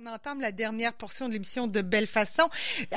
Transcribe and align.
On 0.00 0.06
entame 0.06 0.40
la 0.40 0.52
dernière 0.52 0.92
portion 0.92 1.26
de 1.26 1.32
l'émission 1.32 1.66
de 1.66 1.80
Belle 1.80 2.06
Façon 2.06 2.48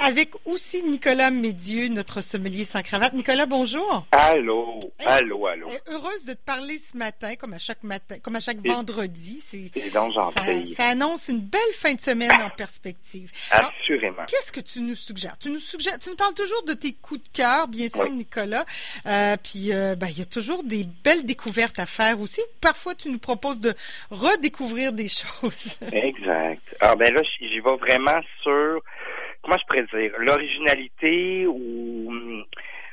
avec 0.06 0.34
aussi 0.46 0.84
Nicolas 0.84 1.32
Médieux, 1.32 1.88
notre 1.88 2.22
sommelier 2.22 2.64
sans 2.64 2.84
cravate. 2.84 3.14
Nicolas, 3.14 3.48
bonjour. 3.48 4.06
Allô, 4.12 4.78
allô, 5.04 5.48
allô. 5.48 5.68
Heureuse 5.88 6.26
de 6.26 6.34
te 6.34 6.46
parler 6.46 6.78
ce 6.78 6.96
matin, 6.96 7.34
comme 7.36 7.54
à 7.54 7.58
chaque 7.58 7.82
matin, 7.84 8.18
comme 8.22 8.36
à 8.36 8.40
chaque 8.40 8.60
vendredi. 8.64 9.40
C'est 9.42 9.72
ça, 9.92 10.30
ça, 10.76 10.86
annonce 10.90 11.28
une 11.30 11.40
belle 11.40 11.74
fin 11.74 11.96
de 11.96 12.02
semaine 12.02 12.32
en 12.40 12.52
perspective. 12.52 13.32
Assurément. 13.50 14.26
Qu'est-ce 14.28 14.52
que 14.52 14.62
tu 14.62 14.82
nous 14.82 14.94
suggères? 14.94 15.40
Tu 15.40 15.50
nous 15.50 15.60
suggères, 15.60 15.98
tu 15.98 16.10
nous 16.10 16.16
parles 16.16 16.36
toujours 16.36 16.62
de 16.66 16.74
tes 16.74 16.94
coups 16.94 17.24
de 17.24 17.30
cœur, 17.30 17.68
bien 17.68 17.90
sûr, 17.90 18.12
Nicolas. 18.12 18.66
Euh, 19.08 19.38
puis 19.42 19.74
euh, 19.74 19.96
ben, 19.96 20.08
il 20.08 20.20
y 20.20 20.22
a 20.22 20.26
toujours 20.26 20.64
des 20.64 20.86
belles 21.04 21.26
découvertes 21.26 21.80
à 21.80 21.88
faire 21.88 22.20
aussi. 22.20 22.42
Parfois, 22.60 22.94
tu 22.94 23.10
nous 23.10 23.18
proposes 23.18 23.60
de 23.60 23.74
redécouvrir 24.12 24.94
des 24.94 25.08
choses. 25.42 25.80
Exact. 25.92 26.62
Ah 26.80 26.91
ben 26.96 27.14
là, 27.14 27.22
j'y 27.40 27.60
vais 27.60 27.76
vraiment 27.78 28.22
sur 28.42 28.82
comment 29.42 29.58
je 29.58 29.66
pourrais 29.66 30.02
dire 30.02 30.14
l'originalité 30.18 31.46
ou 31.48 32.08
hum, 32.10 32.46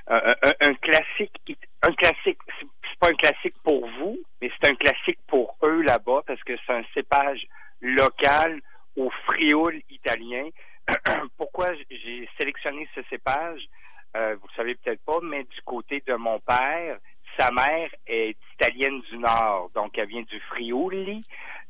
un, 0.08 0.74
classique 0.74 1.58
un 1.82 1.92
classique 1.92 2.38
c'est 2.58 2.98
pas 3.00 3.08
un 3.08 3.16
classique 3.16 3.54
pour 3.62 3.88
vous, 3.98 4.18
mais 4.40 4.50
c'est 4.50 4.70
un 4.70 4.74
classique 4.74 5.18
pour 5.26 5.56
eux 5.62 5.82
là-bas 5.82 6.22
parce 6.26 6.42
que 6.42 6.54
c'est 6.66 6.72
un 6.72 6.82
cépage 6.94 7.46
local 7.80 8.60
au 8.96 9.10
frioul 9.26 9.80
italien. 9.90 10.48
Pourquoi 11.36 11.68
j'ai 11.90 12.28
sélectionné 12.38 12.88
ce 12.94 13.00
cépage? 13.10 13.60
Euh, 14.16 14.36
vous 14.40 14.48
savez 14.56 14.74
peut-être 14.74 15.04
pas, 15.04 15.18
mais 15.22 15.44
du 15.44 15.60
côté 15.64 16.02
de 16.06 16.14
mon 16.14 16.40
père, 16.40 16.98
sa 17.38 17.50
mère 17.52 17.90
est 18.06 18.36
italienne 18.54 19.00
du 19.10 19.18
Nord, 19.18 19.70
donc 19.74 19.96
elle 19.98 20.08
vient 20.08 20.22
du 20.22 20.40
Friuli, 20.40 21.22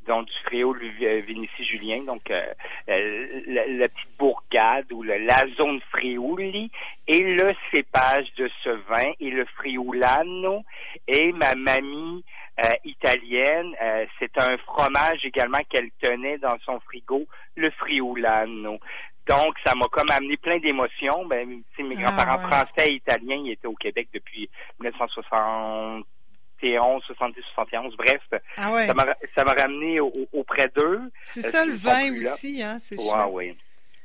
donc 0.08 0.26
du 0.26 0.32
Frioul 0.44 0.78
Vénétie 0.98 1.64
Julien, 1.64 2.02
donc 2.02 2.30
euh, 2.30 2.42
euh, 2.88 3.42
la, 3.46 3.88
petite 3.88 4.18
bourgade 4.18 4.90
ou 4.92 5.02
la 5.02 5.46
zone 5.60 5.80
Friuli, 5.90 6.70
et 7.06 7.20
le 7.20 7.48
cépage 7.72 8.32
de 8.36 8.50
ce 8.64 8.70
vin 8.70 9.12
et 9.20 9.30
le 9.30 9.44
Friulano, 9.44 10.64
et 11.06 11.32
ma 11.32 11.54
mamie 11.54 12.24
euh, 12.58 12.72
italienne, 12.84 13.74
c'est 14.18 14.36
un 14.38 14.56
fromage 14.58 15.24
également 15.24 15.60
qu'elle 15.68 15.90
tenait 16.00 16.38
dans 16.38 16.58
son 16.64 16.80
frigo, 16.80 17.26
le 17.54 17.70
Friulano. 17.70 18.80
Donc, 19.28 19.56
ça 19.64 19.74
m'a 19.74 19.84
comme 19.92 20.10
amené 20.10 20.38
plein 20.38 20.56
d'émotions. 20.56 21.26
Ben, 21.26 21.46
mes 21.46 21.96
ah, 21.98 22.02
grands-parents 22.02 22.48
français 22.48 22.86
et 22.88 22.94
italiens, 22.94 23.42
ils 23.44 23.52
étaient 23.52 23.68
au 23.68 23.74
Québec 23.74 24.08
depuis 24.12 24.48
1960 24.80 26.06
71, 26.60 27.02
70, 27.04 27.42
71, 27.54 27.96
bref. 27.96 28.20
Ah 28.56 28.70
ça 29.34 29.44
m'a 29.44 29.52
ramené 29.52 30.00
auprès 30.00 30.68
d'eux. 30.74 31.00
C'est 31.22 31.42
ça 31.42 31.64
le 31.64 31.72
vin 31.72 32.16
aussi, 32.16 32.62
hein, 32.62 32.78
c'est 32.78 32.96
ouais, 32.96 33.24
oui. 33.30 33.56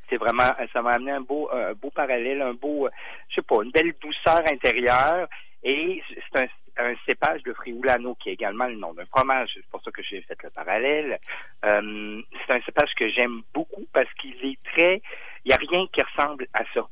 C'est 0.10 0.18
vraiment, 0.18 0.52
ça 0.72 0.82
m'a 0.82 0.92
amené 0.92 1.12
un 1.12 1.22
beau, 1.22 1.50
un 1.52 1.74
beau 1.74 1.90
parallèle, 1.90 2.42
un 2.42 2.54
beau, 2.54 2.88
je 3.30 3.36
sais 3.36 3.42
pas, 3.42 3.64
une 3.64 3.72
belle 3.72 3.94
douceur 4.02 4.42
intérieure. 4.52 5.28
Et 5.64 6.04
c'est 6.10 6.44
un, 6.44 6.48
un, 6.86 6.94
cépage 7.06 7.42
de 7.44 7.54
Friulano 7.54 8.16
qui 8.16 8.30
est 8.30 8.34
également 8.34 8.68
le 8.68 8.76
nom 8.76 8.94
d'un 8.94 9.06
fromage. 9.06 9.52
C'est 9.56 9.66
pour 9.68 9.82
ça 9.82 9.92
que 9.92 10.04
j'ai 10.04 10.22
fait 10.22 10.38
le 10.44 10.50
parallèle. 10.50 11.20
Euh, 11.66 12.22
c'est 12.46 12.54
un 12.54 12.62
cépage 12.62 12.94
que 12.96 13.10
j'aime 13.10 13.42
beaucoup 13.54 13.86
parce 13.94 14.12
qu'il 14.16 14.36
est 14.46 14.62
très, 14.66 15.02
il 15.46 15.50
n'y 15.50 15.54
a 15.54 15.58
rien 15.58 15.88
qui 15.92 16.02
ressemble 16.04 16.48
à 16.54 16.64
ça 16.74 16.88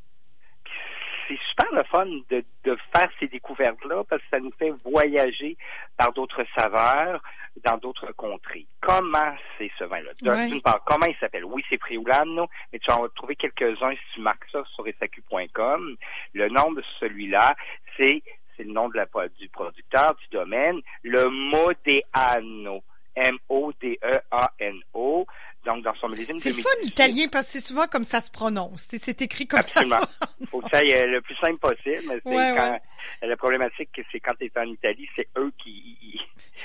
super 1.51 1.71
le 1.73 1.83
fun 1.83 2.05
de, 2.29 2.43
de 2.63 2.77
faire 2.95 3.09
ces 3.19 3.27
découvertes-là 3.27 4.03
parce 4.09 4.21
que 4.21 4.29
ça 4.29 4.39
nous 4.39 4.51
fait 4.57 4.71
voyager 4.83 5.57
par 5.97 6.13
d'autres 6.13 6.45
saveurs 6.57 7.21
dans 7.63 7.77
d'autres 7.77 8.11
contrées. 8.13 8.65
Comment 8.79 9.35
c'est 9.57 9.71
ce 9.77 9.83
vin-là? 9.83 10.13
D'une 10.47 10.61
part, 10.61 10.81
comment 10.85 11.05
il 11.05 11.15
s'appelle? 11.17 11.43
Oui, 11.45 11.63
c'est 11.69 11.79
Friulano, 11.79 12.47
mais 12.71 12.79
tu 12.79 12.89
en 12.91 13.01
vas 13.01 13.09
trouver 13.09 13.35
quelques-uns 13.35 13.91
si 13.91 14.13
tu 14.15 14.21
marques 14.21 14.45
ça 14.51 14.63
sur 14.73 14.85
SAQ.com. 14.85 15.97
Le 16.33 16.49
nom 16.49 16.71
de 16.71 16.83
celui-là, 16.99 17.55
c'est 17.97 18.23
c'est 18.55 18.63
le 18.63 18.73
nom 18.73 18.89
de 18.89 18.97
la, 18.97 19.05
du 19.39 19.49
producteur, 19.49 20.15
du 20.15 20.27
domaine, 20.31 20.81
le 21.03 21.29
Modeano. 21.29 22.83
M-O-D-E-A-N-O. 23.13 25.25
Donc, 25.71 25.83
dans 25.83 25.95
son 25.95 26.09
millésime 26.09 26.37
C'est 26.39 26.53
fun 26.53 26.69
l'italien 26.83 27.27
parce 27.31 27.45
que 27.45 27.51
c'est 27.53 27.65
souvent 27.65 27.87
comme 27.87 28.03
ça 28.03 28.19
se 28.19 28.29
prononce. 28.29 28.87
C'est 28.89 29.21
écrit 29.21 29.47
comme 29.47 29.59
Absolument. 29.59 29.99
ça. 29.99 30.27
Il 30.39 30.47
faut 30.47 30.59
que 30.59 30.69
ça 30.69 30.77
aille 30.79 30.91
le 31.07 31.21
plus 31.21 31.35
simple 31.35 31.59
possible. 31.59 32.01
Mais 32.07 32.19
c'est 32.25 32.55
quand, 32.57 32.79
La 33.21 33.37
problématique, 33.37 33.89
c'est 34.11 34.19
quand 34.19 34.33
tu 34.39 34.45
es 34.45 34.59
en 34.59 34.65
Italie, 34.65 35.07
c'est 35.15 35.27
eux 35.37 35.51
qui 35.63 36.19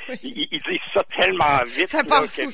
ils, 0.22 0.48
disent 0.48 0.80
ça 0.92 1.02
tellement 1.20 1.62
vite. 1.66 1.88
Ça 1.88 2.02
passe. 2.04 2.36
Ben, 2.36 2.50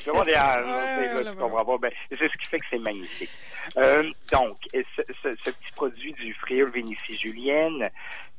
c'est 2.09 2.17
ce 2.17 2.37
qui 2.37 2.49
fait 2.49 2.59
que 2.59 2.65
c'est 2.69 2.79
magnifique. 2.79 3.29
Euh, 3.77 4.03
donc, 4.31 4.57
ce, 4.73 5.01
ce, 5.21 5.35
ce, 5.43 5.49
petit 5.49 5.71
produit 5.75 6.13
du 6.13 6.33
Friol 6.35 6.69
Vénétie 6.69 7.17
Julienne, 7.17 7.89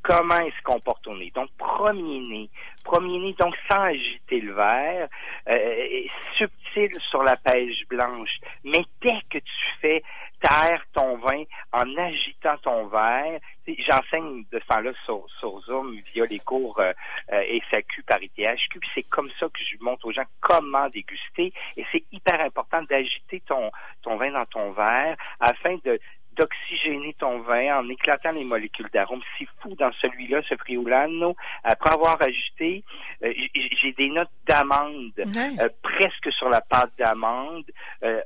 comment 0.04 0.38
il 0.40 0.52
se 0.52 0.62
comporte 0.62 1.06
au 1.08 1.16
nez. 1.16 1.32
Donc, 1.34 1.48
premier 1.56 2.20
nez. 2.20 2.50
Premier 2.84 3.18
nez, 3.18 3.34
donc 3.38 3.54
sans 3.70 3.80
agiter 3.80 4.40
le 4.40 4.52
verre, 4.52 5.08
euh, 5.48 6.06
subtil 6.36 6.90
sur 7.10 7.22
la 7.22 7.34
pêche 7.36 7.86
blanche. 7.88 8.38
Mais 8.62 8.84
dès 9.00 9.18
que 9.30 9.38
tu 9.38 9.64
fais 9.80 10.02
taire 10.42 10.84
ton 10.92 11.16
vin 11.16 11.44
en 11.72 11.96
agitant 11.96 12.58
ton 12.58 12.86
verre, 12.88 13.40
j'enseigne 13.66 14.44
de 14.52 14.60
ce 14.60 14.66
temps-là 14.66 14.92
sur, 15.06 15.24
sur, 15.40 15.58
Zoom 15.60 15.98
via 16.12 16.26
les 16.26 16.40
cours 16.40 16.78
euh, 16.80 16.92
euh 17.32 17.58
SAQ 17.70 18.02
par 18.02 18.22
ITHQ, 18.22 18.80
c'est 18.92 19.08
comme 19.08 19.30
ça 19.40 19.46
que 19.46 19.60
je 19.60 19.82
montre 19.82 20.06
aux 20.06 20.12
gens 20.12 20.24
comment 20.40 20.88
déguster. 20.90 21.54
Et 21.78 21.86
c'est 21.90 22.04
hyper 22.12 22.38
important 22.42 22.82
d'agiter 22.82 23.40
ton, 23.46 23.70
ton 24.02 24.18
vin 24.18 24.32
dans 24.32 24.44
ton 24.44 24.72
verre 24.72 25.16
afin 25.40 25.76
de 25.84 25.98
d'oxygéner 26.36 27.14
ton 27.18 27.40
vin 27.40 27.78
en 27.78 27.88
éclatant 27.88 28.32
les 28.32 28.44
molécules 28.44 28.88
d'arôme. 28.92 29.20
C'est 29.38 29.48
fou 29.60 29.74
dans 29.76 29.92
celui-là, 30.00 30.40
ce 30.48 30.56
Friulano. 30.56 31.36
Après 31.62 31.92
avoir 31.92 32.16
ajouté, 32.20 32.84
euh, 33.22 33.32
j'ai 33.80 33.92
des 33.92 34.08
notes 34.10 34.30
d'amande, 34.46 35.12
euh, 35.18 35.68
presque 35.82 36.32
sur 36.32 36.48
la 36.48 36.60
pâte 36.60 36.92
d'amande. 36.98 37.64
Euh, 38.02 38.20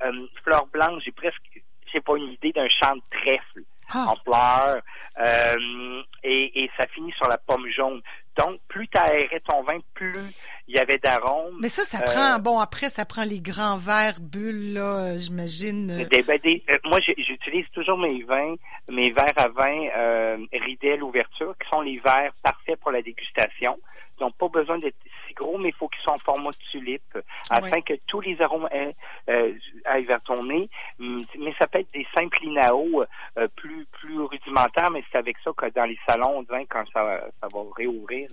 fleur 0.45 0.67
blanche, 0.67 1.03
j'ai 1.05 1.13
presque, 1.13 1.63
c'est 1.93 2.05
pas 2.05 2.17
une 2.17 2.33
idée 2.33 2.53
d'un 2.53 2.69
champ 2.69 2.95
de 2.97 3.03
trèfle. 3.11 3.63
Ah. 3.91 4.09
en 4.11 4.17
fleurs, 4.17 4.83
et, 6.23 6.63
et, 6.63 6.71
ça 6.77 6.87
finit 6.89 7.13
sur 7.13 7.27
la 7.27 7.39
pomme 7.39 7.67
jaune. 7.71 8.03
Donc, 8.39 8.61
plus 8.69 8.87
tu 8.87 8.99
aérais 8.99 9.41
ton 9.41 9.63
vin, 9.63 9.79
plus 9.95 10.15
il 10.69 10.77
y 10.77 10.79
avait 10.79 10.99
d'arômes. 10.99 11.57
Mais 11.61 11.69
ça, 11.69 11.83
ça 11.83 12.03
prend, 12.03 12.37
euh, 12.37 12.39
bon, 12.39 12.59
après, 12.59 12.89
ça 12.89 13.05
prend 13.05 13.25
les 13.25 13.41
grands 13.41 13.79
verres 13.79 14.21
bulles, 14.21 14.75
là, 14.75 15.17
j'imagine. 15.17 15.87
Des, 15.87 16.23
ben, 16.23 16.39
euh, 16.47 16.77
moi, 16.85 17.01
j'utilise 17.01 17.69
toujours 17.71 17.99
mes 17.99 18.23
vins, 18.23 18.55
mes 18.89 19.11
verres 19.11 19.33
à 19.37 19.49
vin 19.49 19.89
euh, 19.97 20.37
Ridel 20.53 21.03
Ouverture, 21.03 21.55
qui 21.59 21.69
sont 21.71 21.81
les 21.81 21.99
verres 21.99 22.33
parfaits 22.43 22.79
pour 22.81 22.93
la 22.93 23.03
dégustation. 23.03 23.79
Ils 24.21 24.25
n'ont 24.25 24.31
pas 24.31 24.49
besoin 24.49 24.79
d'être 24.79 24.97
si 25.27 25.35
gros, 25.35 25.59
mais 25.59 25.71
il 25.71 25.75
faut 25.75 25.89
qu'ils 25.89 26.03
soient 26.03 26.15
en 26.15 26.19
format 26.19 26.51
de 26.51 26.71
tulipe, 26.71 27.19
afin 27.51 27.81
que 27.81 27.95
tous 28.07 28.21
les 28.21 28.41
arômes 28.43 28.69
euh, 28.73 29.53
aillent 29.85 30.05
vers 30.05 30.23
ton 30.23 30.45
nez. 30.45 30.69
Hum, 31.01 31.25
mais 31.39 31.55
ça 31.59 31.67
peut 31.67 31.79
être 31.79 31.93
des 31.93 32.07
simples 32.15 32.39
linao 32.43 33.05
plus 33.57 33.87
mais 34.51 35.05
c'est 35.11 35.19
avec 35.19 35.37
ça 35.45 35.51
que 35.57 35.67
dans 35.71 35.85
les 35.85 35.99
salons 36.09 36.43
vin, 36.49 36.65
quand 36.67 36.85
ça, 36.93 37.21
ça 37.41 37.49
va 37.53 37.61
réouvrir, 37.77 38.29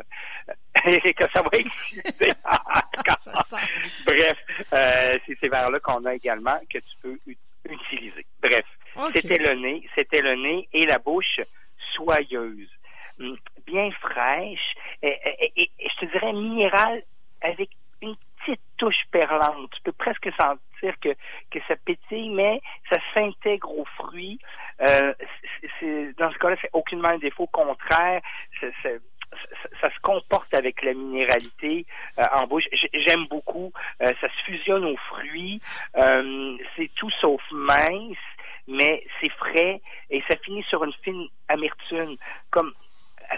que 0.75 1.31
ça 1.33 1.41
va 1.41 1.57
exister. 1.57 2.31
Bref, 4.05 4.37
euh, 4.73 5.13
c'est 5.25 5.37
ces 5.39 5.49
verres-là 5.49 5.79
qu'on 5.79 6.03
a 6.05 6.13
également 6.13 6.59
que 6.69 6.79
tu 6.79 6.95
peux 7.01 7.19
utiliser. 7.69 8.25
Bref, 8.41 8.65
c'était 9.13 9.39
le 9.39 9.59
nez, 9.59 9.87
c'était 9.97 10.21
le 10.21 10.35
nez 10.35 10.67
et 10.73 10.85
la 10.85 10.97
bouche 10.99 11.39
soyeuse, 11.93 12.69
hum, 13.19 13.37
bien 13.65 13.91
fraîche, 13.91 14.75
et, 15.01 15.71
je 15.79 16.05
te 16.05 16.11
dirais 16.11 16.33
minérale 16.33 17.03
avec 17.41 17.69
perlante. 19.11 19.71
Tu 19.71 19.81
peux 19.83 19.91
presque 19.91 20.29
sentir 20.37 20.99
que, 21.01 21.09
que 21.51 21.59
ça 21.67 21.75
pétille, 21.85 22.29
mais 22.29 22.61
ça 22.89 22.97
s'intègre 23.13 23.77
aux 23.77 23.85
fruits. 23.97 24.39
Euh, 24.81 25.13
dans 26.17 26.31
ce 26.31 26.37
cas-là, 26.37 26.55
c'est 26.61 26.69
aucunement 26.73 27.09
un 27.09 27.17
défaut. 27.17 27.43
Au 27.43 27.47
contraire, 27.47 28.21
ça, 28.61 29.89
se 29.89 29.99
comporte 30.01 30.53
avec 30.53 30.81
la 30.83 30.93
minéralité 30.93 31.85
euh, 32.19 32.23
en 32.35 32.47
bouche. 32.47 32.65
J'aime 32.93 33.27
beaucoup. 33.27 33.71
Euh, 34.01 34.11
ça 34.21 34.27
se 34.27 34.43
fusionne 34.45 34.85
aux 34.85 34.97
fruits. 34.97 35.61
C'est 36.75 36.93
tout 36.95 37.11
sauf 37.21 37.41
mince, 37.51 38.17
mais 38.67 39.05
c'est 39.19 39.29
frais 39.29 39.81
et 40.09 40.23
ça 40.29 40.35
finit 40.43 40.63
sur 40.63 40.83
une 40.83 40.93
fine 41.03 41.27
amertume. 41.47 42.15
Comme 42.49 42.73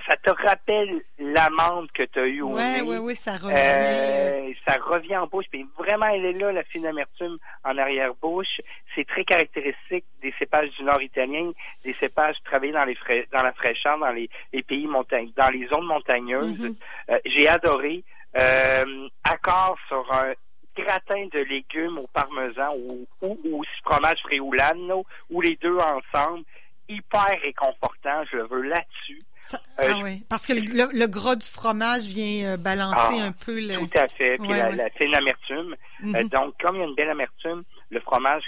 ça 0.06 0.18
te 0.18 0.30
rappelle 0.30 1.02
l'amande 1.20 1.92
que 1.92 2.04
tu 2.04 2.20
as 2.20 2.26
eue 2.26 2.42
au 2.42 2.56
nez. 2.58 2.82
Oui, 2.82 2.98
oui, 2.98 3.16
ça 3.16 3.38
revient. 3.38 3.56
Euh, 3.58 4.54
ça 4.68 4.76
revient 4.82 5.18
en 5.18 5.28
bouche. 5.28 5.46
Puis 5.52 5.66
vraiment, 5.78 6.08
elle 6.08 6.26
est 6.26 6.34
là, 6.34 6.52
la 6.52 6.64
fine 6.64 6.86
amertume 6.86 7.38
en 7.64 7.78
arrière-bouche. 7.78 8.62
C'est 8.96 9.08
très 9.08 9.24
caractéristique 9.24 10.06
des 10.22 10.34
cépages 10.38 10.70
du 10.72 10.84
nord 10.84 11.02
italien, 11.02 11.52
des 11.84 11.94
cépages 11.94 12.38
travaillés 12.44 12.74
dans 12.74 12.86
les 12.86 12.98
dans 13.32 13.44
la 13.44 13.54
fraîcheur, 13.54 13.98
dans 14.00 14.12
les, 14.12 14.30
pays 14.64 14.88
montagnes, 14.88 15.32
dans 15.36 15.50
les 15.50 15.68
zones 15.68 15.86
montagneuses. 15.86 16.60
Mm-hmm. 16.60 16.76
Euh, 17.12 17.20
j'ai 17.26 17.48
adoré. 17.48 18.04
Euh, 18.38 19.08
accord 19.24 19.78
sur 19.88 20.06
un 20.12 20.34
gratin 20.76 21.28
de 21.32 21.40
légumes 21.40 21.98
au 21.98 22.08
parmesan 22.14 22.76
ou, 22.78 23.08
ou, 23.22 23.40
ou 23.46 23.64
fromage 23.84 24.20
friulano 24.22 25.06
ou 25.30 25.42
les 25.42 25.56
deux 25.56 25.78
ensemble, 25.78 26.44
hyper 26.90 27.40
réconfortant. 27.42 28.24
Je 28.32 28.38
le 28.38 28.48
veux 28.48 28.62
là-dessus. 28.64 29.20
Euh, 29.54 29.58
ah 29.80 30.00
oui, 30.04 30.26
parce 30.30 30.46
que 30.46 30.54
le, 30.54 31.06
gras 31.08 31.36
du 31.36 31.48
fromage 31.48 32.06
vient 32.06 32.54
euh, 32.54 32.58
balancer 32.58 33.20
ah, 33.22 33.28
un 33.28 33.32
peu 33.32 33.60
le... 33.60 33.76
Tout 33.76 33.98
à 33.98 34.08
fait, 34.10 34.36
puis 34.38 34.50
la, 34.50 34.90
fine 34.90 35.16
amertume. 35.16 35.76
Euh, 36.04 36.24
mhm. 36.24 36.30
donc, 36.30 36.56
comme 36.60 36.76
il 36.76 36.80
y 36.80 36.82
a 36.84 36.88
une 36.88 36.96
belle 36.96 37.10
amertume, 37.10 37.64
le 37.90 38.00
fromage, 38.02 38.44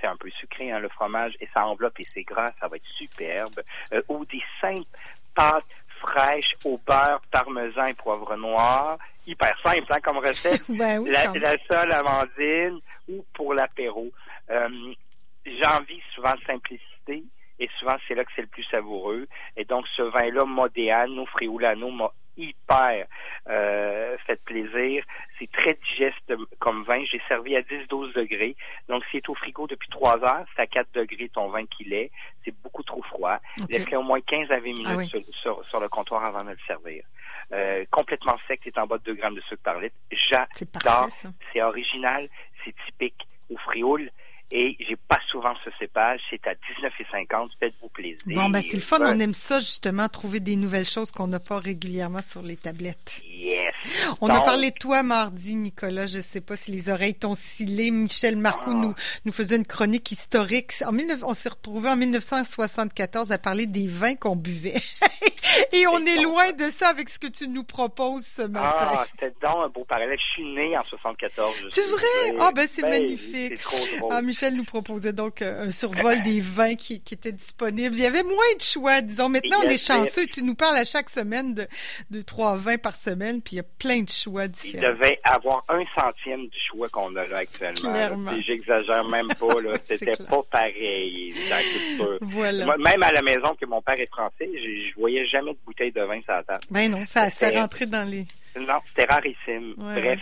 c'est 0.00 0.06
un 0.06 0.16
peu 0.16 0.30
sucré, 0.30 0.70
hein, 0.70 0.78
le 0.78 0.88
fromage, 0.88 1.34
et 1.40 1.48
ça 1.52 1.66
enveloppe 1.66 2.00
et 2.00 2.06
c'est 2.14 2.22
gras, 2.22 2.52
ça 2.60 2.68
va 2.68 2.76
être 2.76 2.86
superbe. 2.96 3.60
ou 4.08 4.24
des 4.26 4.42
simples 4.60 4.88
pâtes 5.34 5.64
fraîches 6.00 6.54
au 6.64 6.80
beurre, 6.86 7.20
parmesan 7.30 7.86
et 7.86 7.94
poivre 7.94 8.36
noir. 8.36 8.96
Hyper 9.26 9.54
simple 9.62 9.92
hein, 9.92 9.98
comme 10.02 10.18
recette. 10.18 10.62
ben 10.70 11.00
oui, 11.00 11.10
la, 11.10 11.32
la 11.32 11.54
seule 11.70 11.92
amandine 11.92 12.80
ou 13.08 13.24
pour 13.34 13.52
l'apéro. 13.52 14.10
J'ai 14.48 15.66
envie 15.66 16.00
souvent 16.14 16.32
de 16.32 16.44
simplicité 16.46 17.24
et 17.58 17.68
souvent 17.78 17.96
c'est 18.06 18.14
là 18.14 18.24
que 18.24 18.30
c'est 18.34 18.42
le 18.42 18.48
plus 18.48 18.64
savoureux. 18.64 19.26
Et 19.56 19.64
donc 19.64 19.86
ce 19.88 20.02
vin-là, 20.02 20.44
Modéano, 20.44 21.26
Friulano, 21.26 21.90
m'a 21.90 22.12
hyper 22.38 23.06
euh, 23.48 24.16
fait 24.26 24.42
plaisir. 24.44 25.04
C'est 25.38 25.50
très 25.50 25.76
digeste 25.90 26.32
comme 26.60 26.84
vin. 26.84 27.04
J'ai 27.10 27.20
servi 27.28 27.56
à 27.56 27.60
10-12 27.62 28.14
degrés. 28.14 28.56
Donc, 28.88 29.02
si 29.04 29.18
c'est 29.18 29.28
au 29.28 29.34
frigo 29.34 29.66
depuis 29.66 29.88
3 29.90 30.24
heures, 30.24 30.46
c'est 30.54 30.62
à 30.62 30.66
4 30.66 30.88
degrés 30.94 31.28
ton 31.28 31.48
vin 31.50 31.66
qu'il 31.66 31.92
est. 31.92 32.10
C'est 32.44 32.54
beaucoup 32.62 32.82
trop 32.82 33.02
froid. 33.02 33.38
Laisse-le 33.68 33.98
au 33.98 34.02
moins 34.02 34.20
15 34.20 34.50
à 34.50 34.60
20 34.60 34.62
minutes 34.62 34.86
ah 34.86 35.62
sur, 35.64 35.80
le 35.80 35.88
comptoir 35.88 36.24
avant 36.24 36.44
de 36.44 36.50
le 36.50 36.58
servir. 36.66 37.04
Euh, 37.52 37.84
complètement 37.90 38.36
sec, 38.46 38.60
c'est 38.62 38.78
en 38.78 38.86
bas 38.86 38.98
de 38.98 39.04
2 39.04 39.14
grammes 39.14 39.34
de 39.34 39.40
sucre 39.42 39.62
par 39.62 39.80
litre. 39.80 39.96
J'adore. 40.10 41.08
C'est 41.52 41.62
original, 41.62 42.28
c'est 42.64 42.74
typique 42.86 43.26
au 43.50 43.56
frioul 43.56 44.10
et 44.50 44.76
j'ai 44.80 44.96
pas 44.96 45.18
souvent 45.30 45.54
ce 45.64 45.70
cépage. 45.78 46.20
C'est 46.30 46.46
à 46.46 46.54
19,50. 46.54 47.50
Faites-vous 47.60 47.88
plaisir. 47.88 48.18
Bon, 48.26 48.48
ben 48.48 48.62
c'est 48.62 48.76
le 48.76 48.82
fun. 48.82 48.98
On 49.00 49.18
aime 49.20 49.34
ça, 49.34 49.60
justement, 49.60 50.08
trouver 50.08 50.40
des 50.40 50.56
nouvelles 50.56 50.86
choses 50.86 51.10
qu'on 51.10 51.26
n'a 51.26 51.40
pas 51.40 51.58
régulièrement 51.58 52.22
sur 52.22 52.42
les 52.42 52.56
tablettes. 52.56 53.22
Yes. 53.38 53.72
On 54.20 54.28
a 54.28 54.40
parlé 54.40 54.70
de 54.70 54.76
toi 54.76 55.04
mardi, 55.04 55.54
Nicolas. 55.54 56.06
Je 56.06 56.18
sais 56.18 56.40
pas 56.40 56.56
si 56.56 56.72
les 56.72 56.90
oreilles 56.90 57.14
t'ont 57.14 57.36
scellé. 57.36 57.92
Michel 57.92 58.36
Marcoux 58.36 58.74
nous, 58.74 58.94
nous 59.24 59.32
faisait 59.32 59.56
une 59.56 59.66
chronique 59.66 60.10
historique. 60.10 60.72
En 60.84 60.92
19... 60.92 61.22
On 61.22 61.34
s'est 61.34 61.50
retrouvé 61.50 61.88
en 61.88 61.96
1974 61.96 63.30
à 63.30 63.38
parler 63.38 63.66
des 63.66 63.86
vins 63.86 64.16
qu'on 64.16 64.34
buvait. 64.34 64.80
Et 65.72 65.86
on 65.86 66.04
est 66.04 66.20
loin 66.22 66.52
de 66.52 66.64
ça 66.64 66.88
avec 66.88 67.08
ce 67.08 67.18
que 67.18 67.26
tu 67.26 67.48
nous 67.48 67.64
proposes 67.64 68.26
ce 68.26 68.42
matin. 68.42 68.74
Ah, 68.78 69.06
c'était 69.10 69.32
donc 69.42 69.64
un 69.64 69.68
beau 69.68 69.84
parallèle. 69.84 70.18
Je 70.18 70.32
suis 70.34 70.54
né 70.54 70.76
en 70.76 70.82
74. 70.82 71.68
C'est 71.70 71.86
vrai? 71.86 72.36
Ah, 72.40 72.50
ben 72.54 72.66
c'est 72.68 72.82
ben, 72.82 72.90
magnifique. 72.90 73.58
C'est 73.58 73.62
trop 73.62 73.98
drôle. 73.98 74.12
Ah, 74.12 74.22
Michel 74.22 74.54
nous 74.54 74.64
proposait 74.64 75.12
donc 75.12 75.42
euh, 75.42 75.66
un 75.66 75.70
survol 75.70 76.22
des 76.22 76.40
vins 76.40 76.74
qui, 76.74 77.00
qui, 77.00 77.14
étaient 77.14 77.32
disponibles. 77.32 77.96
Il 77.96 78.02
y 78.02 78.06
avait 78.06 78.22
moins 78.22 78.54
de 78.56 78.62
choix, 78.62 79.00
disons. 79.00 79.28
Maintenant, 79.28 79.58
on 79.64 79.68
est 79.68 79.84
chanceux. 79.84 80.26
Tu 80.26 80.42
nous 80.42 80.54
parles 80.54 80.76
à 80.76 80.84
chaque 80.84 81.10
semaine 81.10 81.54
de, 81.54 81.66
de 82.10 82.22
trois 82.22 82.56
vins 82.56 82.78
par 82.78 82.96
semaine, 82.96 83.27
puis 83.34 83.54
il 83.54 83.56
y 83.56 83.60
a 83.60 83.66
plein 83.78 84.02
de 84.02 84.08
choix 84.08 84.48
différents. 84.48 84.82
Il 84.82 84.94
devait 84.94 85.18
avoir 85.24 85.64
un 85.68 85.82
centième 85.98 86.46
du 86.48 86.58
choix 86.58 86.88
qu'on 86.88 87.14
a 87.16 87.24
là 87.26 87.38
actuellement. 87.38 87.92
Clairement. 87.92 88.32
J'exagère 88.46 89.04
même 89.04 89.28
pas. 89.28 89.46
C'était 89.84 90.12
pas 90.28 90.42
pareil 90.50 91.34
dans 91.48 91.56
la 91.56 91.62
culture. 91.62 92.18
Voilà. 92.22 92.76
même 92.76 93.02
à 93.02 93.12
la 93.12 93.22
maison, 93.22 93.54
que 93.60 93.66
mon 93.66 93.82
père 93.82 93.98
est 93.98 94.10
français, 94.10 94.50
je, 94.54 94.90
je 94.90 94.94
voyais 94.96 95.26
jamais 95.26 95.52
de 95.52 95.58
bouteille 95.64 95.92
de 95.92 96.02
vin 96.02 96.20
sur 96.22 96.32
la 96.32 96.42
table. 96.42 96.60
Ben 96.70 96.90
non, 96.90 97.04
ça 97.06 97.30
s'est 97.30 97.58
rentré 97.58 97.86
dans 97.86 98.08
les... 98.08 98.26
Non, 98.58 98.78
c'était 98.86 99.04
rarissime. 99.04 99.74
Bref, 99.76 100.20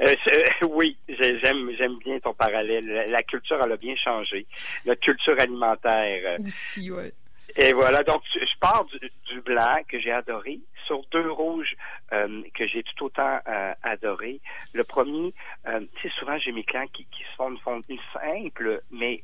euh, 0.00 0.14
oui, 0.68 0.96
j'aime 1.08 1.70
j'aime 1.76 1.98
bien 1.98 2.18
ton 2.18 2.34
parallèle. 2.34 3.06
La, 3.08 3.22
culture, 3.22 3.60
elle 3.64 3.72
a 3.72 3.76
bien 3.76 3.94
changé. 3.96 4.46
La 4.84 4.96
culture 4.96 5.38
alimentaire. 5.38 6.22
Euh, 6.26 6.44
Aussi, 6.44 6.90
oui. 6.90 7.12
Et 7.56 7.72
voilà, 7.72 8.02
donc 8.02 8.22
je 8.34 8.58
pars 8.60 8.84
du, 8.84 9.40
blanc 9.42 9.76
que 9.88 10.00
j'ai 10.00 10.12
adoré 10.12 10.60
sur 10.86 11.02
deux 11.10 11.30
rouges 11.30 11.76
euh, 12.12 12.42
que 12.54 12.66
j'ai 12.66 12.82
tout 12.82 13.06
autant 13.06 13.40
adoré. 13.82 14.40
Le 14.72 14.84
premier, 14.84 15.34
tu 15.66 16.02
sais, 16.02 16.14
souvent 16.18 16.38
j'ai 16.38 16.52
mes 16.52 16.64
clients 16.64 16.86
qui, 16.92 17.04
qui 17.06 17.22
se 17.24 17.36
font 17.36 17.82
une 17.88 17.98
simple, 18.14 18.82
mais 18.90 19.22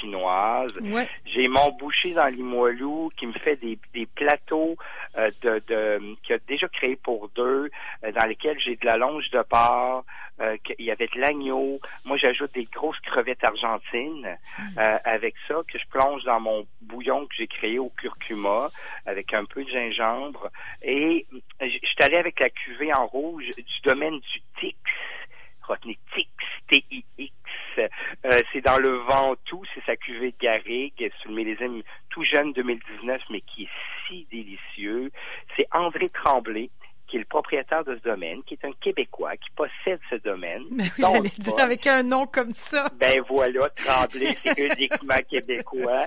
chinoises. 0.00 0.76
Ouais. 0.80 1.08
J'ai 1.26 1.48
mon 1.48 1.70
boucher 1.72 2.14
dans 2.14 2.26
Limoilou 2.26 3.10
qui 3.16 3.26
me 3.26 3.32
fait 3.32 3.56
des, 3.56 3.78
des 3.94 4.06
plateaux 4.06 4.76
euh, 5.16 5.30
de, 5.42 5.62
de 5.68 6.16
qui 6.22 6.32
a 6.32 6.38
déjà 6.48 6.68
créé 6.68 6.96
pour 6.96 7.28
deux, 7.30 7.70
euh, 8.04 8.12
dans 8.12 8.26
lesquels 8.26 8.58
j'ai 8.60 8.76
de 8.76 8.86
la 8.86 8.96
longe 8.96 9.28
de 9.30 9.42
porc, 9.42 10.04
euh, 10.40 10.56
il 10.78 10.86
y 10.86 10.90
avait 10.90 11.08
de 11.14 11.20
l'agneau. 11.20 11.78
Moi, 12.04 12.16
j'ajoute 12.16 12.52
des 12.54 12.64
grosses 12.64 13.00
crevettes 13.00 13.44
argentines 13.44 14.38
mm. 14.58 14.78
avec 15.04 15.34
ça 15.46 15.56
que 15.70 15.78
je 15.78 15.86
plonge 15.88 16.24
dans 16.24 16.40
mon 16.40 16.66
bouillon 16.80 17.26
que 17.26 17.34
j'ai 17.36 17.46
créé 17.46 17.78
au 17.78 17.90
curcuma 17.90 18.70
avec 19.06 19.34
un 19.34 19.44
peu 19.44 19.64
de 19.64 19.68
gingembre. 19.68 20.50
Et 20.82 21.26
je 21.60 21.66
suis 21.66 22.02
allé 22.02 22.16
avec 22.16 22.40
la 22.40 22.50
cuvée 22.50 22.92
en 22.94 23.06
rouge 23.06 23.48
du 23.56 23.80
domaine 23.84 24.18
du 24.18 24.42
Tix. 24.58 24.76
Retenez 25.62 25.98
Tix, 26.14 26.28
T-I-X. 26.68 27.32
C'est 28.52 28.60
dans 28.60 28.78
le 28.78 28.96
Ventoux, 29.08 29.62
c'est 29.74 29.84
sa 29.84 29.96
cuvée 29.96 30.32
de 30.32 30.36
garrigue, 30.40 31.10
sur 31.20 31.30
le 31.30 31.36
millésime 31.36 31.82
tout 32.10 32.24
jeune 32.24 32.52
2019, 32.52 33.20
mais 33.30 33.40
qui 33.40 33.64
est 33.64 33.68
si 34.06 34.26
délicieux. 34.30 35.10
C'est 35.56 35.66
André 35.72 36.08
Tremblay, 36.08 36.70
qui 37.08 37.16
est 37.16 37.20
le 37.20 37.26
propriétaire 37.26 37.84
de 37.84 37.96
ce 37.96 38.02
domaine, 38.02 38.42
qui 38.44 38.54
est 38.54 38.66
un 38.66 38.72
Québécois, 38.80 39.36
qui 39.36 39.50
possède 39.50 40.00
ce 40.08 40.16
domaine. 40.16 40.64
Ben 40.70 41.08
oui, 41.20 41.28
j'allais 41.28 41.28
dire 41.38 41.64
avec 41.64 41.86
un 41.86 42.02
nom 42.02 42.26
comme 42.26 42.52
ça. 42.52 42.88
Ben 42.96 43.22
voilà, 43.28 43.68
Tremblay, 43.76 44.34
c'est 44.34 44.58
uniquement 44.58 45.18
québécois. 45.30 46.06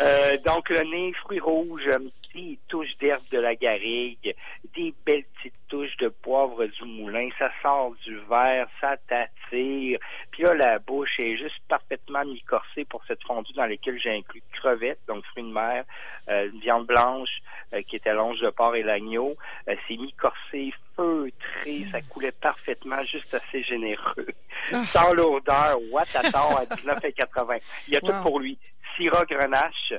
Euh, 0.00 0.36
donc, 0.44 0.68
le 0.70 0.82
nez, 0.82 1.12
fruits 1.14 1.40
rouges, 1.40 1.90
des 2.34 2.58
touches 2.68 2.96
d'herbe 2.98 3.22
de 3.32 3.38
la 3.38 3.54
garrigue, 3.54 4.34
des 4.76 4.94
belles 5.04 5.24
petites 5.36 5.54
touches 5.68 5.96
de 5.98 6.08
poivre 6.08 6.64
du 6.66 6.84
moulin, 6.84 7.28
ça 7.38 7.50
sort 7.62 7.94
du 8.04 8.16
verre, 8.28 8.68
ça 8.80 8.96
t'attire. 9.08 9.98
Puis 10.34 10.42
là, 10.42 10.52
la 10.52 10.78
bouche 10.80 11.20
est 11.20 11.36
juste 11.36 11.60
parfaitement 11.68 12.24
mi-corsée 12.24 12.84
pour 12.86 13.04
cette 13.06 13.22
fondue 13.22 13.52
dans 13.52 13.66
laquelle 13.66 14.00
j'ai 14.00 14.16
inclus 14.16 14.42
crevettes, 14.52 14.98
donc 15.06 15.24
fruits 15.26 15.44
de 15.44 15.52
mer, 15.52 15.84
euh, 16.28 16.50
viande 16.60 16.86
blanche 16.86 17.30
euh, 17.72 17.82
qui 17.82 17.94
était 17.94 18.12
longe 18.12 18.40
de 18.40 18.50
porc 18.50 18.74
et 18.74 18.82
l'agneau. 18.82 19.36
Euh, 19.68 19.76
c'est 19.86 19.96
mi-corsé, 19.96 20.74
feutré, 20.96 21.86
ça 21.92 22.00
coulait 22.02 22.32
parfaitement, 22.32 23.00
juste 23.04 23.32
assez 23.32 23.62
généreux. 23.62 24.26
Ah. 24.72 24.82
Sans 24.86 25.12
lourdeur, 25.12 25.76
what 25.92 26.02
à 26.16 26.22
19,80. 26.22 27.60
Il 27.86 27.94
y 27.94 27.96
a 27.96 28.00
tout 28.00 28.22
pour 28.24 28.40
lui. 28.40 28.58
Syrah 28.96 29.24
Grenache, 29.26 29.92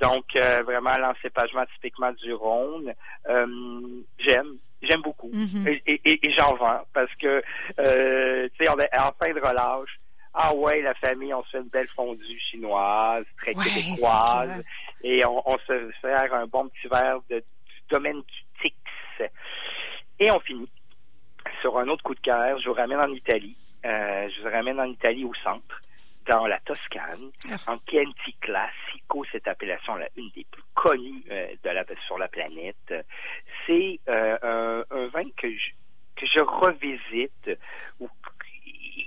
donc, 0.00 0.24
euh, 0.36 0.62
vraiment, 0.64 0.96
l'encépagement 0.98 1.64
typiquement 1.74 2.12
du 2.12 2.34
Rhône, 2.34 2.92
euh, 3.28 3.46
j'aime. 4.18 4.56
J'aime 4.82 5.02
beaucoup. 5.02 5.30
Mm-hmm. 5.30 5.82
Et, 5.86 6.00
et, 6.04 6.32
j'en 6.38 6.54
vends 6.56 6.82
parce 6.92 7.12
que, 7.16 7.42
euh, 7.78 8.48
tu 8.56 8.64
sais, 8.64 8.70
on 8.70 8.78
est 8.78 8.98
en 8.98 9.12
fin 9.12 9.32
de 9.32 9.40
relâche. 9.40 9.98
Ah 10.34 10.54
ouais, 10.54 10.82
la 10.82 10.94
famille, 10.94 11.32
on 11.32 11.42
se 11.44 11.50
fait 11.50 11.58
une 11.58 11.68
belle 11.68 11.88
fondue 11.88 12.40
chinoise, 12.50 13.24
très 13.38 13.54
québécoise. 13.54 14.62
Et 15.02 15.24
on, 15.24 15.42
on, 15.48 15.58
se 15.66 15.90
fait 16.02 16.12
un 16.12 16.46
bon 16.46 16.68
petit 16.68 16.88
verre 16.88 17.20
de, 17.30 17.38
du 17.38 17.82
domaine 17.88 18.20
du 18.20 18.44
Tix. 18.60 18.74
Et 20.18 20.30
on 20.30 20.40
finit 20.40 20.68
sur 21.62 21.78
un 21.78 21.88
autre 21.88 22.02
coup 22.02 22.14
de 22.14 22.20
cœur. 22.20 22.58
Je 22.60 22.68
vous 22.68 22.74
ramène 22.74 23.00
en 23.00 23.12
Italie. 23.12 23.56
Euh, 23.84 24.28
je 24.28 24.42
vous 24.42 24.50
ramène 24.50 24.80
en 24.80 24.84
Italie 24.84 25.24
au 25.24 25.34
centre 25.42 25.80
dans 26.26 26.46
la 26.46 26.58
Toscane, 26.60 27.30
ah. 27.50 27.72
en 27.72 27.78
Chianti 27.88 28.32
Classico, 28.40 29.24
cette 29.30 29.46
appellation 29.46 29.94
là, 29.94 30.08
une 30.16 30.28
des 30.30 30.44
plus 30.50 30.62
connues 30.74 31.24
euh, 31.30 31.48
de 31.62 31.70
la, 31.70 31.84
sur 32.06 32.18
la 32.18 32.28
planète. 32.28 32.94
C'est 33.66 34.00
euh, 34.08 34.84
un, 34.90 35.06
vin 35.08 35.28
que 35.36 35.50
je, 35.50 35.70
que 36.16 36.26
je 36.26 36.42
revisite 36.42 37.50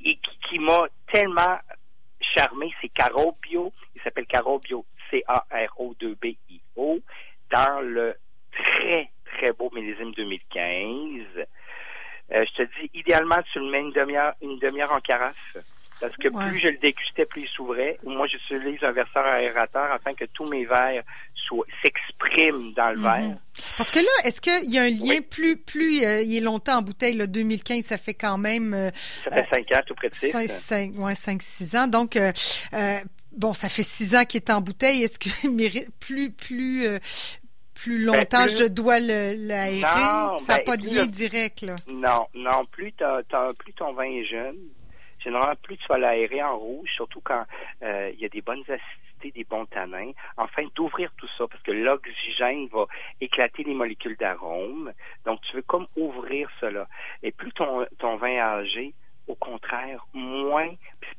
et 0.04 0.16
qui, 0.16 0.39
qui 0.50 0.60
m'a 0.60 0.88
tellement 1.12 1.58
charmé. 2.36 2.72
C'est 2.82 2.89
Carobio. 2.89 3.72
Il 3.96 4.01
s'appelle 4.01 4.25
Carobio, 4.25 4.86
C-A-R-O-2-B-I-O, 5.10 7.00
dans 7.51 7.82
le 7.82 8.16
très, 8.51 9.10
très 9.25 9.51
beau 9.54 9.70
millésime 9.74 10.12
2015. 10.13 11.46
Euh, 12.31 12.45
je 12.45 12.63
te 12.63 12.69
dis, 12.79 12.89
idéalement, 12.93 13.38
tu 13.51 13.59
le 13.59 13.71
mets 13.71 13.79
une 13.79 13.91
demi-heure, 13.91 14.33
une 14.41 14.59
demi-heure 14.59 14.91
en 14.91 15.00
carafe. 15.00 15.57
Parce 16.00 16.15
que 16.15 16.29
plus 16.29 16.59
je 16.59 16.67
le 16.69 16.77
dégustais, 16.77 17.25
plus 17.25 17.41
il 17.41 17.50
s'ouvrait. 17.50 18.00
Moi, 18.03 18.25
j'utilise 18.27 18.81
un 18.83 18.91
verseur 18.91 19.25
aérateur 19.25 19.91
afin 19.91 20.13
que 20.13 20.25
tous 20.25 20.45
mes 20.45 20.65
verres 20.65 21.03
s'expriment 21.83 22.74
dans 22.74 22.89
le 22.89 22.98
mhm. 22.98 23.03
verre. 23.03 23.38
Parce 23.77 23.91
que 23.91 24.00
là, 24.00 24.09
est-ce 24.25 24.41
qu'il 24.41 24.69
y 24.69 24.77
a 24.77 24.83
un 24.83 24.89
lien 24.89 25.21
plus, 25.21 25.57
plus 25.57 26.03
euh, 26.03 26.21
il 26.21 26.38
est 26.38 26.41
longtemps 26.41 26.77
en 26.77 26.81
bouteille, 26.81 27.15
là, 27.15 27.27
2015, 27.27 27.83
ça 27.83 27.98
fait 27.98 28.13
quand 28.13 28.38
même... 28.38 28.74
Euh, 28.74 28.89
ça 29.24 29.31
fait 29.31 29.50
cinq 29.50 29.71
ans, 29.77 29.81
tout 29.86 29.95
près 29.95 30.09
de 30.09 30.15
six. 30.15 30.31
Cinq, 30.48 30.93
ouais, 30.98 31.15
cinq, 31.15 31.41
six 31.41 31.75
ans. 31.75 31.88
Donc, 31.88 32.15
euh, 32.15 32.31
bon, 33.33 33.53
ça 33.53 33.67
fait 33.69 33.83
six 33.83 34.15
ans 34.15 34.24
qu'il 34.24 34.41
est 34.41 34.50
en 34.51 34.62
bouteille. 34.62 35.03
Est-ce 35.03 35.19
qu'il 35.19 35.51
mérite 35.51 35.89
plus, 36.00 36.31
plus, 36.31 36.88
plus 37.81 38.05
ben, 38.05 38.17
longtemps 38.17 38.48
je 38.48 38.65
dois 38.65 39.00
l'aérer? 39.00 39.81
Ça 39.81 40.38
n'a 40.48 40.57
ben, 40.57 40.63
pas 40.65 40.77
de 40.77 40.86
lien 40.86 41.05
direct, 41.05 41.62
là. 41.62 41.75
Non, 41.88 42.27
non. 42.33 42.65
Plus, 42.71 42.93
plus 43.59 43.74
ton 43.74 43.93
vin 43.93 44.03
est 44.03 44.25
jeune, 44.25 44.57
généralement, 45.19 45.55
plus 45.62 45.77
tu 45.77 45.88
vas 45.88 45.98
l'aérer 45.98 46.43
en 46.43 46.57
rouge, 46.57 46.89
surtout 46.95 47.21
quand 47.24 47.43
euh, 47.83 48.12
il 48.13 48.19
y 48.19 48.25
a 48.25 48.29
des 48.29 48.41
bonnes 48.41 48.62
acidités, 48.62 49.31
des 49.31 49.43
bons 49.43 49.65
tanins, 49.65 50.12
afin 50.38 50.63
d'ouvrir 50.75 51.12
tout 51.17 51.27
ça, 51.38 51.45
parce 51.48 51.62
que 51.63 51.71
l'oxygène 51.71 52.67
va 52.71 52.86
éclater 53.19 53.63
les 53.63 53.74
molécules 53.74 54.15
d'arôme. 54.17 54.93
Donc, 55.25 55.41
tu 55.41 55.55
veux 55.55 55.62
comme 55.62 55.88
ouvrir 55.98 56.50
cela. 56.62 56.88
Et 57.24 57.31
plus 57.31 57.51
ton, 57.51 57.86
ton 58.00 58.17
vin 58.17 58.27
est 58.27 58.39
âgé, 58.39 58.93
au 59.27 59.36
contraire, 59.36 60.05
moins, 60.13 60.69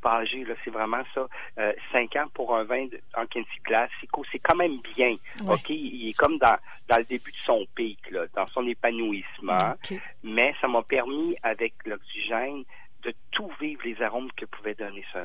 pas 0.00 0.18
âgé, 0.18 0.44
là, 0.44 0.54
c'est 0.64 0.70
vraiment 0.70 1.02
ça, 1.14 1.26
euh, 1.58 1.72
5 1.92 2.16
ans 2.16 2.26
pour 2.34 2.56
un 2.56 2.64
vin 2.64 2.86
en 3.16 3.26
Kenty 3.26 3.58
Classico, 3.64 4.24
c'est 4.30 4.38
quand 4.38 4.56
même 4.56 4.78
bien, 4.94 5.16
OK? 5.46 5.70
Il 5.70 6.08
est 6.08 6.18
comme 6.18 6.38
dans, 6.38 6.56
dans 6.88 6.96
le 6.96 7.04
début 7.04 7.32
de 7.32 7.36
son 7.36 7.66
pic, 7.74 7.98
là, 8.10 8.26
dans 8.34 8.46
son 8.48 8.66
épanouissement, 8.66 9.76
mais 10.22 10.54
ça 10.60 10.68
m'a 10.68 10.82
permis, 10.82 11.36
avec 11.42 11.74
l'oxygène, 11.84 12.64
de 13.02 13.14
tout 13.30 13.50
vivre 13.60 13.80
les 13.84 14.00
arômes 14.02 14.30
que 14.32 14.44
pouvait 14.44 14.74
donner 14.74 15.04
ce, 15.12 15.18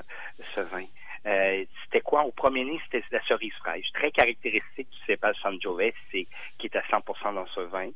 ce 0.55 0.61
vin. 0.61 0.85
Euh, 1.25 1.65
c'était 1.83 2.01
quoi? 2.01 2.23
Au 2.23 2.31
premier 2.31 2.63
nez, 2.63 2.79
c'était 2.85 3.03
la 3.11 3.23
cerise 3.23 3.53
fraîche, 3.53 3.91
très 3.93 4.11
caractéristique 4.11 4.89
du 4.89 4.97
cépage 5.07 5.35
Sangiovese, 5.41 5.93
qui 6.11 6.27
est 6.63 6.75
à 6.75 6.81
100% 6.81 7.33
dans 7.33 7.47
ce 7.47 7.61
vin. 7.61 7.89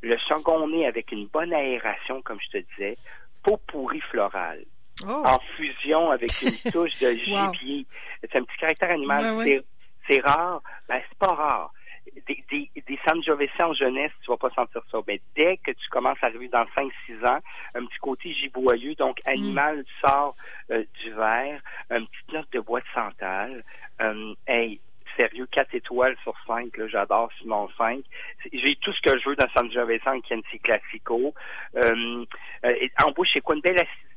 Le 0.00 0.16
second 0.18 0.68
nez 0.68 0.86
avec 0.86 1.10
une 1.10 1.26
bonne 1.26 1.52
aération, 1.52 2.22
comme 2.22 2.38
je 2.40 2.58
te 2.58 2.64
disais, 2.70 2.96
peau 3.42 3.56
pourrie 3.66 4.00
florale. 4.00 4.64
Oh. 5.06 5.22
En 5.24 5.38
fusion 5.56 6.10
avec 6.10 6.30
une 6.42 6.50
touche 6.72 6.98
de 6.98 7.12
gibier. 7.12 7.86
C'est 8.20 8.36
un 8.36 8.44
petit 8.44 8.58
caractère 8.58 8.90
animal. 8.90 9.62
C'est 10.08 10.20
rare. 10.20 10.62
Ben, 10.88 11.00
c'est 11.08 11.18
pas 11.18 11.34
rare 11.34 11.72
des, 12.26 12.44
des, 12.50 12.70
des 12.86 12.98
en 13.62 13.72
jeunesse, 13.72 14.12
tu 14.22 14.30
vas 14.30 14.36
pas 14.36 14.50
sentir 14.50 14.82
ça. 14.90 14.98
Mais 15.06 15.20
dès 15.36 15.56
que 15.58 15.70
tu 15.70 15.88
commences 15.90 16.18
à 16.22 16.26
arriver 16.26 16.48
dans 16.48 16.64
5-6 16.76 16.90
ans, 17.26 17.38
un 17.74 17.86
petit 17.86 17.98
côté 18.00 18.32
giboyeux, 18.32 18.94
donc 18.94 19.18
mm. 19.24 19.28
animal 19.28 19.84
sort 20.04 20.36
euh, 20.70 20.84
du 21.02 21.10
verre, 21.12 21.60
une 21.90 22.06
petite 22.06 22.32
note 22.32 22.52
de 22.52 22.60
bois 22.60 22.80
de 22.80 22.86
santal. 22.94 23.62
Euh, 24.00 24.34
hey, 24.46 24.80
sérieux, 25.16 25.48
4 25.50 25.74
étoiles 25.74 26.16
sur 26.22 26.34
5, 26.46 26.70
j'adore 26.86 27.30
Simon 27.40 27.68
5. 27.76 28.00
J'ai 28.52 28.76
tout 28.76 28.92
ce 28.92 29.00
que 29.00 29.18
je 29.18 29.28
veux 29.28 29.36
dans 29.36 29.48
Sangiovese 29.56 30.00
en 30.06 30.20
Chianti 30.22 30.58
Classico. 30.60 31.34
Euh, 31.76 32.24
euh, 32.64 32.88
en 33.04 33.10
bouche, 33.12 33.28
c'est 33.32 33.40
quoi 33.40 33.56
une 33.56 33.62
belle 33.62 33.80
acidité 33.80 34.07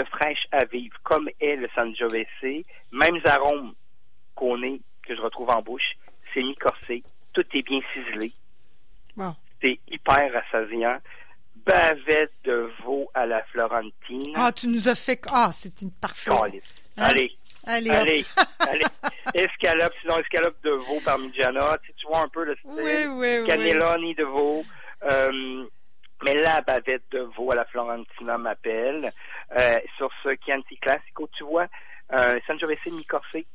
de 0.00 0.04
fraîche 0.08 0.46
à 0.52 0.64
vivre, 0.64 0.96
comme 1.02 1.28
est 1.40 1.56
le 1.56 1.68
Sangiovese. 1.74 2.64
Mêmes 2.92 3.20
arômes 3.24 3.74
qu'on 4.34 4.62
est, 4.62 4.80
que 5.06 5.14
je 5.14 5.20
retrouve 5.20 5.50
en 5.50 5.60
bouche, 5.60 5.96
c'est 6.32 6.42
mi-corsé, 6.42 7.02
tout 7.34 7.44
est 7.52 7.62
bien 7.62 7.80
ciselé. 7.92 8.32
C'est 9.60 9.78
hyper 9.88 10.32
rassasiant. 10.32 10.98
Bavette 11.66 12.32
de 12.44 12.70
veau 12.82 13.10
à 13.12 13.26
la 13.26 13.42
Florentine. 13.44 14.32
Ah, 14.34 14.50
tu 14.50 14.66
nous 14.66 14.88
as 14.88 14.94
fait. 14.94 15.20
Ah, 15.30 15.50
c'est 15.52 15.82
une 15.82 15.90
parfaite. 15.90 16.32
Hein? 16.32 16.62
Allez. 16.96 17.36
Allez, 17.66 17.90
allez, 17.90 18.24
allez. 18.60 18.84
Escalope, 19.34 19.92
sinon 20.00 20.18
escalope 20.18 20.56
de 20.64 20.70
veau 20.70 20.98
parmigiana. 21.04 21.76
Tu, 21.84 21.92
tu 21.98 22.06
vois 22.06 22.22
un 22.22 22.28
peu 22.28 22.44
le 22.44 22.56
style. 22.56 22.70
Oui, 22.72 23.06
oui, 23.10 23.46
Cannelloni 23.46 24.14
de 24.14 24.24
veau. 24.24 24.64
Euh, 25.02 25.66
mais 26.24 26.34
la 26.34 26.60
bavette 26.62 27.04
de 27.10 27.20
veau 27.36 27.50
à 27.52 27.56
la 27.56 27.64
Florentina 27.64 28.38
m'appelle. 28.38 29.10
Euh, 29.58 29.78
sur 29.96 30.10
ce 30.22 30.30
Chianti 30.44 30.76
Classico, 30.76 31.28
tu 31.36 31.44
vois, 31.44 31.66
euh, 32.12 32.38
Sangiovese 32.46 32.92
mi-corsé, 32.92 33.46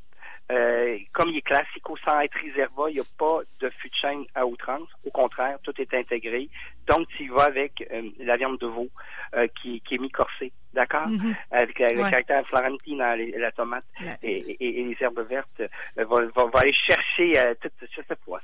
euh, 0.52 0.98
comme 1.12 1.30
il 1.30 1.38
est 1.38 1.42
classico 1.42 1.98
sans 2.06 2.20
être 2.20 2.38
réservé, 2.38 2.92
il 2.92 2.94
n'y 2.96 3.00
a 3.00 3.04
pas 3.18 3.40
de 3.62 3.70
fût 3.70 3.90
de 3.90 3.96
chêne 3.96 4.26
à 4.36 4.46
outrance. 4.46 4.88
Au 5.04 5.10
contraire, 5.10 5.58
tout 5.64 5.74
est 5.80 5.92
intégré. 5.94 6.50
Donc, 6.86 7.08
tu 7.10 7.24
y 7.24 7.28
vas 7.30 7.46
avec 7.46 7.84
euh, 7.92 8.10
la 8.20 8.38
viande 8.38 8.60
de 8.60 8.68
veau 8.68 8.88
euh, 9.36 9.48
qui, 9.60 9.82
qui, 9.82 9.96
est 9.96 9.98
mi-corsée, 9.98 10.52
d'accord? 10.74 11.08
Mm-hmm. 11.08 11.36
Avec 11.50 11.80
le 11.80 12.10
caractère 12.10 12.46
florentine, 12.46 13.00
la 13.38 13.52
tomate 13.54 13.86
et, 14.22 14.56
les 14.60 14.98
herbes 15.00 15.26
vertes, 15.28 15.64
va, 15.96 16.04
va, 16.06 16.60
aller 16.60 16.74
chercher 16.74 17.56
tout, 17.60 17.70
je 17.82 17.96
sais 17.96 18.04
pas. 18.04 18.40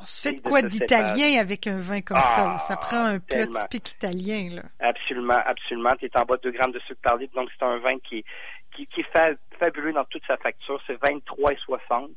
On 0.00 0.06
se 0.06 0.28
fait 0.28 0.36
de 0.36 0.40
quoi 0.40 0.62
d'italien 0.62 1.38
avec 1.38 1.66
un 1.66 1.78
vin 1.78 2.00
comme 2.00 2.16
ça? 2.16 2.56
Ça 2.58 2.74
ah, 2.74 2.76
prend 2.76 3.04
un 3.04 3.18
plat 3.18 3.46
typique 3.46 3.90
italien. 3.90 4.48
Là. 4.54 4.62
Absolument, 4.80 5.38
absolument. 5.44 5.92
Tu 5.98 6.06
es 6.06 6.18
en 6.18 6.24
bas 6.24 6.36
de 6.36 6.50
2 6.50 6.50
grammes 6.52 6.72
de 6.72 6.80
sucre 6.80 7.00
par 7.02 7.16
litre, 7.18 7.34
donc 7.34 7.50
c'est 7.52 7.64
un 7.64 7.78
vin 7.78 7.98
qui, 7.98 8.24
qui, 8.74 8.86
qui 8.86 9.00
est 9.00 9.36
fabuleux 9.58 9.92
dans 9.92 10.04
toute 10.04 10.24
sa 10.26 10.36
facture. 10.36 10.80
C'est 10.86 11.00
23,60. 11.02 12.10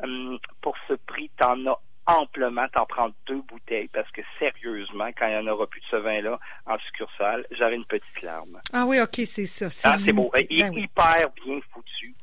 Hum, 0.00 0.38
pour 0.60 0.76
ce 0.86 0.94
prix, 0.94 1.30
tu 1.36 1.44
en 1.44 1.66
as 1.66 1.78
amplement, 2.08 2.66
t'en 2.72 2.86
prends 2.86 3.10
deux 3.26 3.42
bouteilles 3.42 3.88
parce 3.88 4.10
que 4.12 4.22
sérieusement, 4.38 5.08
quand 5.16 5.26
il 5.26 5.32
n'y 5.32 5.48
en 5.48 5.52
aura 5.52 5.66
plus 5.66 5.80
de 5.80 5.86
ce 5.90 5.96
vin-là 5.96 6.38
en 6.66 6.78
succursale, 6.78 7.46
j'aurai 7.50 7.74
une 7.74 7.84
petite 7.84 8.22
larme. 8.22 8.58
Ah 8.72 8.84
oui, 8.86 8.98
ok, 9.00 9.14
c'est 9.26 9.46
ça. 9.46 9.66
Ah, 9.84 9.98
c'est 9.98 10.12
beau. 10.12 10.30
Il 10.50 10.62
est 10.62 10.70
ben 10.70 10.78
hyper 10.78 11.30
bien 11.44 11.60
foutu. 11.72 12.14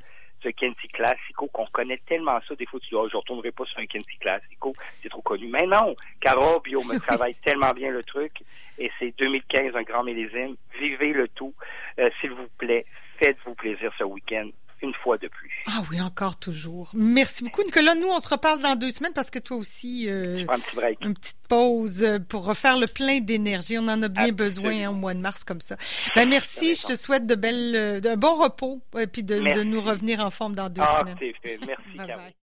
Ce 0.43 0.49
Kenty 0.49 0.87
Classico, 0.89 1.47
qu'on 1.47 1.65
connaît 1.67 1.99
tellement 2.07 2.39
ça, 2.47 2.53
des 2.55 2.67
fois 2.67 2.79
tu 2.79 2.89
dis, 2.89 2.95
oh, 2.95 3.07
je 3.11 3.17
retournerai 3.17 3.51
pas 3.51 3.65
sur 3.65 3.79
un 3.79 3.87
Kenty 3.87 4.17
Classico, 4.19 4.73
c'est 5.01 5.09
trop 5.09 5.21
connu. 5.21 5.47
Mais 5.47 5.65
non, 5.65 5.95
Carobio 6.19 6.83
me 6.83 6.99
travaille 7.07 7.33
tellement 7.43 7.71
bien 7.71 7.89
le 7.89 8.03
truc, 8.03 8.43
et 8.77 8.91
c'est 8.99 9.11
2015, 9.17 9.75
un 9.75 9.81
grand 9.81 10.03
millésime. 10.03 10.55
Vivez 10.79 11.13
le 11.13 11.27
tout, 11.29 11.53
euh, 11.97 12.11
s'il 12.21 12.31
vous 12.31 12.47
plaît 12.59 12.85
faites-vous 13.19 13.55
plaisir 13.55 13.91
ce 13.97 14.03
week-end 14.03 14.49
une 14.81 14.93
fois 14.93 15.17
de 15.17 15.27
plus. 15.27 15.51
Ah 15.67 15.81
oui, 15.89 16.01
encore 16.01 16.37
toujours. 16.37 16.91
Merci 16.93 17.43
beaucoup, 17.43 17.63
Nicolas. 17.63 17.95
Nous, 17.95 18.07
on 18.07 18.19
se 18.19 18.29
reparle 18.29 18.61
dans 18.61 18.75
deux 18.75 18.91
semaines 18.91 19.13
parce 19.13 19.31
que 19.31 19.39
toi 19.39 19.57
aussi, 19.57 20.05
euh, 20.07 20.45
un 20.49 20.59
petit 20.59 20.75
break. 20.75 20.99
une 21.01 21.13
petite 21.13 21.39
pause 21.47 22.03
euh, 22.03 22.19
pour 22.19 22.45
refaire 22.45 22.77
le 22.77 22.87
plein 22.87 23.19
d'énergie. 23.19 23.77
On 23.79 23.87
en 23.87 24.01
a 24.01 24.07
bien 24.07 24.31
besoin 24.31 24.85
hein, 24.85 24.89
au 24.89 24.93
mois 24.93 25.13
de 25.13 25.19
mars 25.19 25.43
comme 25.43 25.61
ça. 25.61 25.77
Ben 26.15 26.27
merci. 26.27 26.75
Je 26.75 26.87
te 26.87 26.95
souhaite 26.95 27.25
de 27.25 27.35
belles, 27.35 27.75
euh, 27.75 27.99
de 27.99 28.15
bon 28.15 28.35
repos 28.35 28.81
et 28.99 29.07
puis 29.07 29.23
de, 29.23 29.63
nous 29.63 29.81
revenir 29.81 30.19
en 30.19 30.29
forme 30.29 30.55
dans 30.55 30.69
deux 30.69 30.81
ah, 30.83 30.99
semaines. 30.99 31.17
Fait. 31.17 31.59
Merci, 31.65 31.97